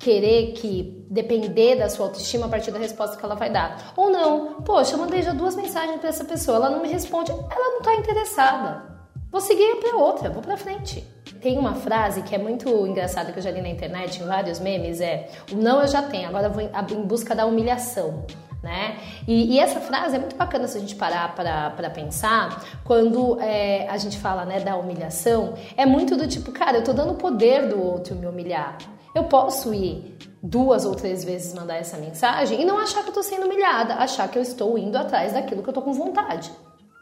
querer 0.00 0.50
que 0.54 1.06
depender 1.08 1.76
da 1.76 1.88
sua 1.88 2.06
autoestima 2.06 2.46
a 2.46 2.48
partir 2.48 2.72
da 2.72 2.78
resposta 2.80 3.16
que 3.16 3.24
ela 3.24 3.36
vai 3.36 3.50
dar. 3.50 3.92
Ou 3.96 4.10
não, 4.10 4.62
poxa, 4.62 4.94
eu 4.94 4.98
mandei 4.98 5.22
já 5.22 5.32
duas 5.32 5.54
mensagens 5.54 6.00
para 6.00 6.08
essa 6.08 6.24
pessoa, 6.24 6.56
ela 6.56 6.70
não 6.70 6.82
me 6.82 6.88
responde, 6.88 7.30
ela 7.30 7.70
não 7.70 7.78
está 7.78 7.94
interessada. 7.94 8.98
Vou 9.30 9.40
seguir 9.40 9.76
para 9.76 9.96
outra, 9.96 10.28
vou 10.28 10.42
para 10.42 10.56
frente. 10.56 11.02
Tem 11.40 11.56
uma 11.56 11.76
frase 11.76 12.22
que 12.22 12.34
é 12.34 12.38
muito 12.38 12.68
engraçada 12.84 13.30
que 13.30 13.38
eu 13.38 13.42
já 13.44 13.52
li 13.52 13.62
na 13.62 13.68
internet, 13.68 14.20
em 14.20 14.26
vários 14.26 14.58
memes, 14.58 15.00
é: 15.00 15.28
"O 15.52 15.54
não 15.54 15.82
eu 15.82 15.86
já 15.86 16.02
tenho, 16.02 16.28
agora 16.28 16.48
eu 16.48 16.52
vou 16.52 16.62
em 16.62 17.06
busca 17.06 17.32
da 17.32 17.46
humilhação". 17.46 18.26
Né? 18.64 18.98
E, 19.28 19.54
e, 19.54 19.58
essa 19.60 19.78
frase 19.78 20.16
é 20.16 20.18
muito 20.18 20.36
bacana 20.36 20.66
se 20.66 20.78
a 20.78 20.80
gente 20.80 20.96
parar 20.96 21.34
para 21.34 21.90
pensar 21.90 22.64
quando 22.82 23.38
é, 23.38 23.86
a 23.90 23.98
gente 23.98 24.16
fala 24.16 24.46
né, 24.46 24.58
da 24.58 24.74
humilhação. 24.74 25.52
É 25.76 25.84
muito 25.84 26.16
do 26.16 26.26
tipo, 26.26 26.50
cara, 26.50 26.78
eu 26.78 26.82
tô 26.82 26.94
dando 26.94 27.12
poder 27.12 27.68
do 27.68 27.78
outro 27.78 28.14
me 28.14 28.26
humilhar. 28.26 28.78
Eu 29.14 29.24
posso 29.24 29.74
ir 29.74 30.16
duas 30.42 30.86
ou 30.86 30.94
três 30.94 31.22
vezes 31.22 31.52
mandar 31.52 31.76
essa 31.76 31.98
mensagem 31.98 32.62
e 32.62 32.64
não 32.64 32.78
achar 32.78 33.02
que 33.02 33.10
eu 33.10 33.14
tô 33.14 33.22
sendo 33.22 33.44
humilhada, 33.44 33.96
achar 33.96 34.26
que 34.28 34.38
eu 34.38 34.42
estou 34.42 34.78
indo 34.78 34.96
atrás 34.96 35.34
daquilo 35.34 35.62
que 35.62 35.68
eu 35.68 35.74
tô 35.74 35.82
com 35.82 35.92
vontade. 35.92 36.50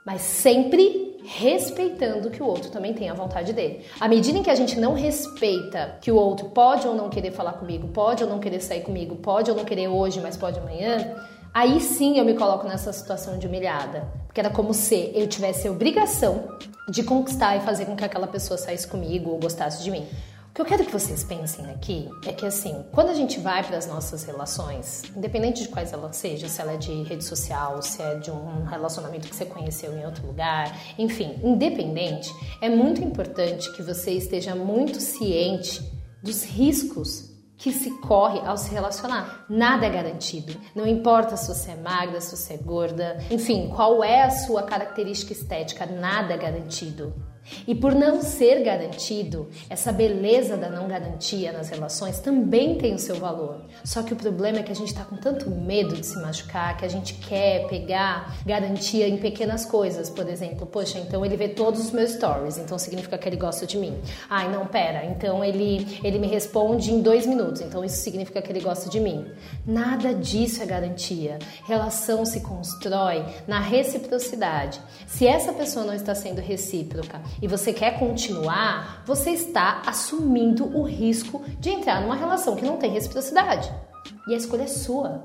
Mas 0.05 0.23
sempre 0.23 1.13
respeitando 1.25 2.31
que 2.31 2.43
o 2.43 2.47
outro 2.47 2.71
também 2.71 2.93
tem 2.93 3.09
a 3.09 3.15
vontade 3.15 3.53
dele. 3.53 3.85
À 4.01 4.09
medida 4.09 4.39
em 4.39 4.43
que 4.43 4.51
a 4.51 4.55
gente 4.55 4.79
não 4.79 4.95
respeita 4.95 5.99
que 6.01 6.11
o 6.11 6.17
outro 6.17 6.49
pode 6.51 6.87
ou 6.87 6.95
não 6.95 7.09
querer 7.09 7.31
falar 7.31 7.53
comigo, 7.53 7.89
pode 7.89 8.25
ou 8.25 8.29
não 8.29 8.41
querer 8.41 8.61
sair 8.61 8.83
comigo, 8.83 9.17
pode 9.17 9.51
ou 9.51 9.57
não 9.57 9.65
querer 9.65 9.89
hoje, 9.89 10.21
mas 10.21 10.37
pode 10.37 10.59
amanhã, 10.59 11.15
aí 11.53 11.81
sim 11.81 12.19
eu 12.19 12.25
me 12.25 12.35
coloco 12.35 12.67
nessa 12.67 12.93
situação 12.93 13.39
de 13.39 13.47
humilhada. 13.47 14.09
Porque 14.27 14.41
era 14.41 14.51
como 14.51 14.73
se 14.73 15.13
eu 15.15 15.27
tivesse 15.27 15.69
a 15.69 15.71
obrigação 15.71 16.57
de 16.89 17.03
conquistar 17.03 17.57
e 17.57 17.61
fazer 17.61 17.87
com 17.87 17.95
que 17.95 18.05
aquela 18.05 18.27
pessoa 18.27 18.57
saísse 18.57 18.87
comigo 18.87 19.31
ou 19.31 19.39
gostasse 19.39 19.83
de 19.83 19.91
mim. 19.91 20.07
O 20.53 20.55
que 20.55 20.61
eu 20.61 20.67
quero 20.67 20.85
que 20.85 20.93
vocês 20.93 21.25
pensem 21.25 21.65
aqui 21.71 22.11
é 22.27 22.33
que 22.33 22.45
assim, 22.45 22.85
quando 22.93 23.09
a 23.09 23.15
gente 23.15 23.41
vai 23.41 23.65
para 23.65 23.79
as 23.79 23.87
nossas 23.87 24.23
relações, 24.25 25.03
independente 25.17 25.63
de 25.63 25.69
quais 25.71 25.95
elas 25.95 26.15
sejam, 26.15 26.47
se 26.47 26.61
ela 26.61 26.73
é 26.73 26.77
de 26.77 26.93
rede 27.05 27.25
social, 27.25 27.81
se 27.81 28.03
é 28.03 28.17
de 28.17 28.31
um 28.31 28.65
relacionamento 28.65 29.29
que 29.29 29.35
você 29.35 29.47
conheceu 29.47 29.97
em 29.97 30.05
outro 30.05 30.27
lugar, 30.27 30.79
enfim, 30.99 31.41
independente, 31.43 32.31
é 32.61 32.69
muito 32.69 33.03
importante 33.03 33.73
que 33.73 33.83
você 33.83 34.11
esteja 34.11 34.55
muito 34.55 35.01
ciente 35.01 35.91
dos 36.23 36.45
riscos 36.45 37.32
que 37.63 37.73
se 37.73 37.93
corre 37.99 38.41
ao 38.41 38.59
se 38.59 38.75
relacionar. 38.75 39.47
Nada 39.49 39.87
é 39.87 39.91
garantido. 39.91 40.53
Não 40.75 40.85
importa 40.85 41.37
se 41.37 41.47
você 41.47 41.71
é 41.71 41.77
magra, 41.77 42.21
se 42.21 42.37
você 42.37 42.55
é 42.55 42.57
gorda, 42.57 43.19
enfim, 43.31 43.71
qual 43.73 44.03
é 44.03 44.23
a 44.23 44.31
sua 44.31 44.65
característica 44.65 45.33
estética, 45.33 45.87
nada 45.87 46.35
é 46.35 46.37
garantido. 46.37 47.15
E 47.67 47.75
por 47.75 47.95
não 47.95 48.23
ser 48.23 48.63
garantido, 48.63 49.49
essa 49.69 49.93
beleza 49.93 50.57
da 50.57 50.69
não 50.69 50.89
garantia 50.89 51.53
nas 51.53 51.69
relações 51.69 52.19
também 52.19 52.77
tem 52.79 52.95
o 52.95 52.99
seu 52.99 53.17
valor. 53.17 53.63
Só 53.85 54.03
que 54.03 54.13
o 54.13 54.17
problema 54.17 54.59
é 54.59 54.63
que 54.63 54.73
a 54.73 54.75
gente 54.75 54.89
está 54.89 55.05
com 55.05 55.17
tanto 55.17 55.51
medo 55.51 55.95
de 55.95 56.07
se 56.07 56.21
machucar 56.21 56.77
que 56.77 56.85
a 56.85 56.89
gente 56.89 57.15
quer 57.15 57.67
pegar 57.69 58.37
garantia 58.47 59.09
em 59.09 59.17
pequenas 59.17 59.65
coisas. 59.65 60.09
Por 60.09 60.29
exemplo, 60.29 60.67
poxa, 60.67 60.99
então 60.99 61.25
ele 61.25 61.37
vê 61.37 61.49
todos 61.49 61.81
os 61.81 61.91
meus 61.91 62.13
stories, 62.13 62.59
então 62.59 62.79
significa 62.79 63.19
que 63.19 63.29
ele 63.29 63.37
gosta 63.37 63.67
de 63.67 63.79
mim. 63.79 64.01
Ai, 64.29 64.51
não, 64.51 64.67
pera, 64.67 65.05
então 65.05 65.45
ele, 65.45 66.01
ele 66.03 66.19
me 66.19 66.27
responde 66.27 66.93
em 66.93 67.01
dois 67.01 67.27
minutos, 67.27 67.61
então 67.61 67.85
isso 67.85 67.97
significa 67.97 68.41
que 68.41 68.51
ele 68.51 68.61
gosta 68.61 68.89
de 68.89 69.01
mim. 69.01 69.27
Nada 69.67 70.15
disso 70.15 70.63
é 70.63 70.67
garantia. 70.67 71.39
Relação 71.67 72.25
se 72.25 72.41
constrói 72.41 73.25
na 73.47 73.61
reciprocidade. 73.61 74.81
Se 75.07 75.27
essa 75.27 75.53
pessoa 75.53 75.85
não 75.85 75.95
está 75.95 76.15
sendo 76.15 76.41
recíproca, 76.41 77.21
e 77.41 77.49
você 77.49 77.73
quer 77.73 77.99
continuar, 77.99 79.03
você 79.07 79.31
está 79.31 79.83
assumindo 79.87 80.65
o 80.77 80.83
risco 80.83 81.43
de 81.59 81.71
entrar 81.71 82.01
numa 82.01 82.17
relação 82.17 82.57
que 82.57 82.65
não 82.65 82.77
tem 82.77 82.93
reciprocidade. 82.93 83.73
E 84.29 84.35
a 84.35 84.37
escolha 84.37 84.63
é 84.63 84.69
sua. 84.69 85.25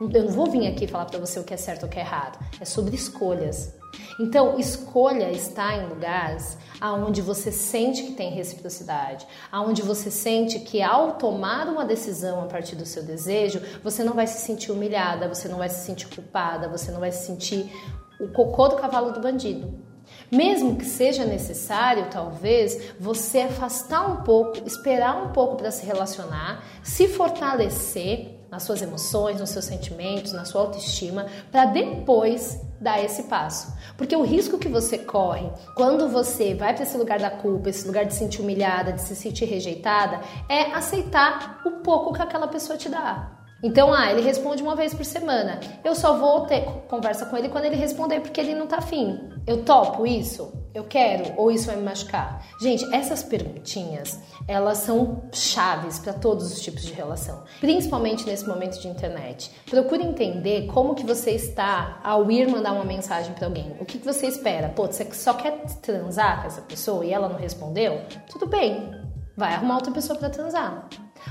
Eu 0.00 0.24
não 0.24 0.32
vou 0.32 0.46
vir 0.46 0.66
aqui 0.66 0.86
falar 0.86 1.06
para 1.06 1.18
você 1.18 1.40
o 1.40 1.44
que 1.44 1.52
é 1.52 1.56
certo 1.56 1.82
ou 1.82 1.88
o 1.88 1.90
que 1.90 1.98
é 1.98 2.02
errado. 2.02 2.38
É 2.60 2.64
sobre 2.64 2.94
escolhas. 2.94 3.74
Então, 4.20 4.58
escolha 4.58 5.30
estar 5.30 5.76
em 5.76 5.88
lugares 5.88 6.56
aonde 6.80 7.20
você 7.20 7.50
sente 7.50 8.02
que 8.04 8.12
tem 8.12 8.30
reciprocidade, 8.30 9.26
aonde 9.50 9.82
você 9.82 10.10
sente 10.10 10.60
que 10.60 10.82
ao 10.82 11.12
tomar 11.12 11.66
uma 11.68 11.84
decisão 11.84 12.42
a 12.42 12.46
partir 12.46 12.76
do 12.76 12.86
seu 12.86 13.02
desejo, 13.02 13.60
você 13.82 14.04
não 14.04 14.14
vai 14.14 14.26
se 14.26 14.44
sentir 14.44 14.70
humilhada, 14.70 15.28
você 15.28 15.48
não 15.48 15.58
vai 15.58 15.68
se 15.68 15.84
sentir 15.84 16.06
culpada, 16.08 16.68
você 16.68 16.90
não 16.90 17.00
vai 17.00 17.10
se 17.10 17.26
sentir 17.26 17.72
o 18.20 18.28
cocô 18.28 18.68
do 18.68 18.76
cavalo 18.76 19.12
do 19.12 19.20
bandido. 19.20 19.87
Mesmo 20.30 20.76
que 20.76 20.84
seja 20.84 21.24
necessário, 21.24 22.08
talvez, 22.10 22.92
você 23.00 23.40
afastar 23.40 24.10
um 24.10 24.16
pouco, 24.22 24.58
esperar 24.66 25.22
um 25.22 25.32
pouco 25.32 25.56
para 25.56 25.70
se 25.70 25.86
relacionar, 25.86 26.62
se 26.82 27.08
fortalecer 27.08 28.38
nas 28.50 28.62
suas 28.62 28.80
emoções, 28.80 29.40
nos 29.40 29.50
seus 29.50 29.64
sentimentos, 29.64 30.32
na 30.32 30.44
sua 30.44 30.62
autoestima, 30.62 31.26
para 31.50 31.66
depois 31.66 32.60
dar 32.80 33.02
esse 33.02 33.24
passo. 33.24 33.74
Porque 33.96 34.16
o 34.16 34.22
risco 34.22 34.58
que 34.58 34.68
você 34.68 34.98
corre 34.98 35.50
quando 35.74 36.08
você 36.08 36.54
vai 36.54 36.74
para 36.74 36.82
esse 36.82 36.96
lugar 36.96 37.18
da 37.18 37.30
culpa, 37.30 37.70
esse 37.70 37.86
lugar 37.86 38.04
de 38.04 38.12
se 38.12 38.20
sentir 38.20 38.40
humilhada, 38.40 38.92
de 38.92 39.02
se 39.02 39.16
sentir 39.16 39.46
rejeitada, 39.46 40.20
é 40.48 40.72
aceitar 40.72 41.62
o 41.64 41.82
pouco 41.82 42.12
que 42.12 42.22
aquela 42.22 42.48
pessoa 42.48 42.78
te 42.78 42.88
dá. 42.88 43.37
Então, 43.62 43.92
ah, 43.92 44.10
ele 44.12 44.20
responde 44.20 44.62
uma 44.62 44.76
vez 44.76 44.94
por 44.94 45.04
semana. 45.04 45.58
Eu 45.82 45.94
só 45.94 46.16
vou 46.16 46.46
ter 46.46 46.64
conversa 46.88 47.26
com 47.26 47.36
ele 47.36 47.48
quando 47.48 47.64
ele 47.64 47.74
responder 47.74 48.20
porque 48.20 48.40
ele 48.40 48.54
não 48.54 48.68
tá 48.68 48.76
afim. 48.76 49.18
Eu 49.44 49.64
topo 49.64 50.06
isso? 50.06 50.52
Eu 50.72 50.84
quero? 50.84 51.34
Ou 51.36 51.50
isso 51.50 51.66
vai 51.66 51.74
me 51.74 51.82
machucar? 51.82 52.46
Gente, 52.60 52.84
essas 52.94 53.24
perguntinhas, 53.24 54.20
elas 54.46 54.78
são 54.78 55.24
chaves 55.32 55.98
para 55.98 56.12
todos 56.12 56.52
os 56.52 56.60
tipos 56.60 56.82
de 56.82 56.92
relação, 56.92 57.42
principalmente 57.58 58.24
nesse 58.24 58.46
momento 58.46 58.78
de 58.78 58.86
internet. 58.86 59.50
Procure 59.68 60.04
entender 60.04 60.68
como 60.68 60.94
que 60.94 61.04
você 61.04 61.32
está 61.32 61.98
ao 62.04 62.30
ir 62.30 62.48
mandar 62.48 62.74
uma 62.74 62.84
mensagem 62.84 63.32
para 63.32 63.46
alguém. 63.46 63.74
O 63.80 63.84
que, 63.84 63.98
que 63.98 64.04
você 64.04 64.28
espera? 64.28 64.68
Pô, 64.68 64.86
você 64.86 65.04
só 65.12 65.34
quer 65.34 65.64
transar 65.82 66.42
com 66.42 66.46
essa 66.46 66.62
pessoa 66.62 67.04
e 67.04 67.12
ela 67.12 67.28
não 67.28 67.36
respondeu? 67.36 68.02
Tudo 68.30 68.46
bem, 68.46 68.92
vai 69.36 69.54
arrumar 69.54 69.76
outra 69.76 69.90
pessoa 69.90 70.16
para 70.16 70.30
transar. 70.30 70.88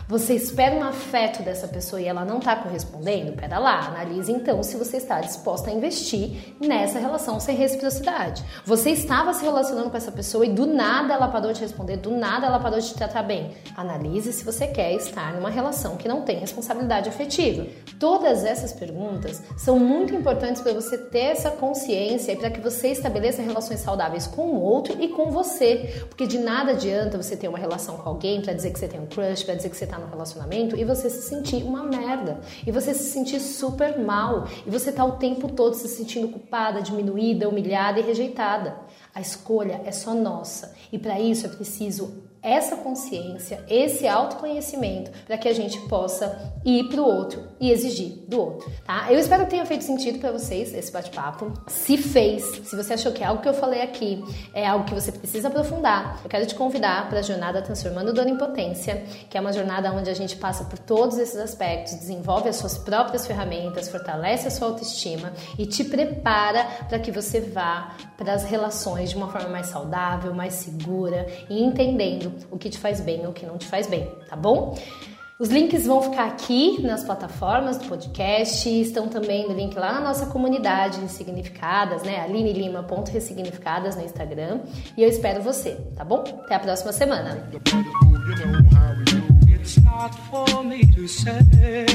Você 0.08 0.34
espera 0.36 0.76
um 0.76 0.84
afeto 0.84 1.44
dessa 1.44 1.68
pessoa 1.68 2.02
e 2.02 2.06
ela 2.06 2.24
não 2.24 2.38
está 2.38 2.56
correspondendo? 2.56 3.34
Pera 3.34 3.60
lá, 3.60 3.88
analise 3.88 4.32
então 4.32 4.64
se 4.64 4.78
você 4.78 4.98
está 4.98 5.20
disposta 5.22 5.70
a 5.70 5.74
investir 5.74 6.56
nessa 6.60 7.00
relação 7.00 7.40
sem 7.40 7.56
reciprocidade. 7.56 8.44
Você 8.66 8.92
estava 8.92 9.34
se 9.34 9.44
relacionando 9.44 9.90
com 9.90 9.98
essa 9.98 10.12
pessoa 10.12 10.46
e 10.46 10.50
do 10.50 10.66
nada 10.66 11.14
ela 11.14 11.28
parou 11.28 11.52
de 11.52 11.62
responder, 11.62 11.98
do 11.98 12.12
nada 12.12 12.48
ela 12.48 12.60
parou 12.60 12.80
de 12.80 12.88
te 12.88 12.94
tratar 12.94 13.24
bem. 13.24 13.52
Analise 13.76 14.34
se 14.34 14.44
você 14.44 14.68
quer 14.68 14.94
estar 14.94 15.34
numa 15.34 15.50
relação 15.50 15.98
que 15.98 16.08
não 16.08 16.22
tem 16.22 16.40
responsabilidade 16.40 17.10
afetiva. 17.10 17.66
Todas 18.00 18.44
essas 18.44 18.74
perguntas 18.74 19.42
são 19.58 19.80
muito 19.80 20.14
importantes 20.14 20.62
para 20.62 20.74
você 20.74 20.98
ter 20.98 21.32
essa 21.32 21.52
consciência 21.52 22.32
e 22.32 22.36
para 22.36 22.50
que 22.50 22.60
você 22.60 22.90
estabeleça 22.90 23.42
relações 23.42 23.80
saudáveis 23.80 24.28
com 24.28 24.48
o 24.48 24.62
outro 24.62 25.02
e 25.02 25.10
com 25.10 25.32
você. 25.32 26.06
Porque 26.08 26.28
de 26.28 26.38
nada 26.38 26.72
adianta 26.72 27.18
você 27.18 27.36
ter 27.36 27.48
uma 27.48 27.58
relação 27.58 27.98
com 27.98 28.10
alguém 28.10 28.42
para 28.42 28.54
dizer 28.54 28.72
que 28.72 28.80
você 28.80 28.88
tem 28.88 29.00
um 29.00 29.06
crush, 29.06 29.44
para 29.44 29.56
dizer 29.56 29.70
que 29.70 29.77
você 29.78 29.86
está 29.86 29.98
no 29.98 30.08
relacionamento 30.08 30.76
e 30.76 30.84
você 30.84 31.10
se 31.10 31.22
sentir 31.22 31.64
uma 31.64 31.84
merda, 31.84 32.40
e 32.66 32.72
você 32.72 32.94
se 32.94 33.12
sentir 33.12 33.40
super 33.40 34.00
mal, 34.00 34.48
e 34.66 34.70
você 34.70 34.92
tá 34.92 35.06
o 35.06 35.14
tempo 35.14 35.50
todo 35.52 35.76
se 35.76 35.88
sentindo 35.88 36.30
culpada, 36.30 36.82
diminuída, 36.82 37.48
humilhada 37.48 38.00
e 38.00 38.04
rejeitada. 38.04 38.76
A 39.14 39.22
escolha 39.22 39.82
é 39.86 39.92
só 39.92 40.14
nossa, 40.14 40.76
e 40.92 40.98
para 40.98 41.20
isso 41.20 41.46
é 41.46 41.50
preciso 41.50 42.27
essa 42.42 42.78
consciência, 42.78 43.64
esse 43.70 44.08
autoconhecimento, 44.08 45.12
para 45.26 45.38
que 45.38 45.48
a 45.48 45.54
gente 45.54 45.80
possa 45.88 46.54
ir 46.64 46.90
para 46.90 47.02
o 47.02 47.06
outro 47.06 47.44
e 47.60 47.72
exigir 47.72 48.24
do 48.28 48.40
outro, 48.40 48.72
tá? 48.86 49.08
Eu 49.12 49.20
espero 49.20 49.46
que 49.46 49.52
tenha 49.52 49.66
feito 49.66 49.84
sentido 49.84 50.20
para 50.20 50.32
vocês 50.32 50.74
esse 50.74 50.92
bate-papo. 50.92 51.52
Se 51.68 51.98
fez, 51.98 52.44
se 52.44 52.76
você 52.76 52.94
achou 52.94 53.12
que 53.12 53.24
algo 53.24 53.42
que 53.42 53.50
eu 53.50 53.54
falei 53.54 53.82
aqui 53.82 54.24
é 54.54 54.66
algo 54.68 54.86
que 54.86 54.94
você 54.94 55.12
precisa 55.12 55.48
aprofundar, 55.48 56.22
eu 56.24 56.30
quero 56.30 56.46
te 56.46 56.56
convidar 56.56 57.10
para 57.10 57.20
a 57.20 57.22
jornada 57.22 57.62
Transformando 57.62 58.14
Dor 58.14 58.28
em 58.28 58.38
Potência, 58.38 59.04
que 59.30 59.38
é 59.38 59.42
uma 59.42 59.54
jornada 59.54 59.92
onde 59.92 60.10
a 60.10 60.14
gente 60.14 60.36
passa 60.36 60.64
por 60.66 60.80
todos 60.80 61.18
esses 61.18 61.38
aspectos, 61.38 61.96
desenvolve 61.96 62.50
as 62.50 62.58
suas 62.58 62.78
próprias 62.78 63.26
ferramentas, 63.26 63.90
fortalece 63.90 64.48
a 64.48 64.52
sua 64.52 64.68
autoestima 64.68 65.34
e 65.58 65.66
te 65.66 65.84
prepara 65.84 66.66
para 66.88 67.00
que 67.00 67.12
você 67.12 67.40
vá 67.42 67.96
para 68.18 68.34
as 68.34 68.44
relações 68.44 69.10
de 69.10 69.16
uma 69.16 69.30
forma 69.30 69.50
mais 69.50 69.68
saudável, 69.68 70.34
mais 70.34 70.54
segura 70.54 71.28
e 71.50 71.62
entendendo 71.62 72.27
o 72.52 72.58
que 72.58 72.70
te 72.70 72.78
faz 72.78 73.02
bem 73.02 73.22
ou 73.26 73.30
o 73.30 73.34
que 73.34 73.46
não 73.46 73.58
te 73.58 73.66
faz 73.66 73.88
bem, 73.88 74.10
tá 74.30 74.36
bom? 74.36 74.78
Os 75.40 75.50
links 75.50 75.86
vão 75.86 76.02
ficar 76.02 76.26
aqui 76.26 76.82
nas 76.82 77.04
plataformas 77.04 77.78
do 77.78 77.88
podcast, 77.88 78.68
estão 78.68 79.08
também 79.08 79.48
no 79.48 79.54
link 79.54 79.78
lá 79.78 79.94
na 79.94 80.02
nossa 80.02 80.26
comunidade 80.26 81.00
Ressignificadas, 81.00 82.02
né? 82.02 82.22
alinelima.ressignificadas 82.22 83.96
no 83.96 84.04
Instagram. 84.04 84.62
E 84.98 85.04
eu 85.04 85.08
espero 85.08 85.44
você, 85.44 85.78
tá 85.96 86.04
bom? 86.04 86.24
Até 86.44 86.56
a 86.56 86.60
próxima 86.60 86.92
semana. 86.92 87.48
It's 89.48 89.78
not 89.84 90.16
for 90.32 90.64
me 90.64 90.88
to 90.94 91.08
say. 91.08 91.86